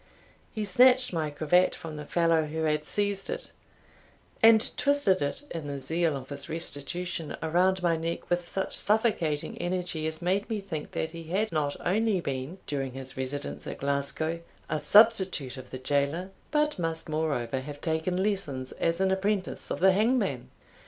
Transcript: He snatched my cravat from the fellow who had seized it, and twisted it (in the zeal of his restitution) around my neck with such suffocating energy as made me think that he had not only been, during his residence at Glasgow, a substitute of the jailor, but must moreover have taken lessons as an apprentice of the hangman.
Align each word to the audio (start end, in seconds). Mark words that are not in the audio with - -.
He 0.51 0.65
snatched 0.65 1.13
my 1.13 1.29
cravat 1.29 1.75
from 1.75 1.95
the 1.95 2.07
fellow 2.07 2.45
who 2.45 2.63
had 2.63 2.87
seized 2.87 3.29
it, 3.29 3.51
and 4.41 4.75
twisted 4.75 5.21
it 5.21 5.43
(in 5.51 5.67
the 5.67 5.79
zeal 5.79 6.17
of 6.17 6.29
his 6.29 6.49
restitution) 6.49 7.37
around 7.43 7.83
my 7.83 7.95
neck 7.97 8.27
with 8.27 8.47
such 8.47 8.75
suffocating 8.75 9.59
energy 9.59 10.07
as 10.07 10.19
made 10.19 10.49
me 10.49 10.59
think 10.59 10.93
that 10.93 11.11
he 11.11 11.25
had 11.25 11.51
not 11.51 11.75
only 11.85 12.19
been, 12.19 12.57
during 12.65 12.93
his 12.93 13.15
residence 13.15 13.67
at 13.67 13.77
Glasgow, 13.77 14.39
a 14.71 14.79
substitute 14.81 15.55
of 15.55 15.69
the 15.69 15.77
jailor, 15.77 16.31
but 16.49 16.79
must 16.79 17.07
moreover 17.07 17.59
have 17.59 17.79
taken 17.79 18.23
lessons 18.23 18.71
as 18.79 19.01
an 19.01 19.11
apprentice 19.11 19.69
of 19.69 19.79
the 19.81 19.91
hangman. 19.91 20.49